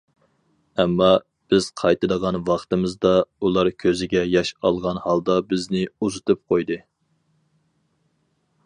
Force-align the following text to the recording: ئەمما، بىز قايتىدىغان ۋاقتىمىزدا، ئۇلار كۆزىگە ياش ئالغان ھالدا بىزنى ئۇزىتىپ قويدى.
ئەمما، 0.83 1.09
بىز 1.53 1.67
قايتىدىغان 1.81 2.39
ۋاقتىمىزدا، 2.47 3.11
ئۇلار 3.43 3.69
كۆزىگە 3.85 4.25
ياش 4.31 4.53
ئالغان 4.63 5.03
ھالدا 5.05 5.37
بىزنى 5.53 5.87
ئۇزىتىپ 5.99 6.43
قويدى. 6.55 6.81